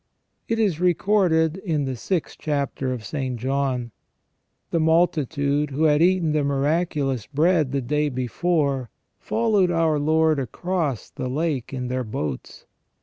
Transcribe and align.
It 0.47 0.57
is 0.57 0.79
recorded 0.79 1.57
in 1.57 1.85
the 1.85 1.91
6th 1.91 2.37
chapter 2.39 2.91
of 2.91 3.05
St. 3.05 3.37
John. 3.39 3.91
The 4.71 4.79
multitude 4.79 5.69
who 5.69 5.83
had 5.83 6.01
eaten 6.01 6.31
the 6.31 6.43
miraculous 6.43 7.27
bread 7.27 7.71
the 7.71 7.81
day 7.83 8.09
before 8.09 8.89
followed 9.19 9.69
our 9.69 9.99
Lord 9.99 10.39
across 10.39 11.11
the 11.11 11.29
lake 11.29 11.71
in 11.71 11.87
their 11.87 12.03
boats. 12.03 12.65